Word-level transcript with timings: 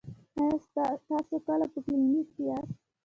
ایا 0.41 0.55
تاسو 1.07 1.35
کله 1.47 1.65
په 1.73 1.79
کلینیک 1.85 2.27
کې 2.33 2.41
یاست؟ 2.49 2.77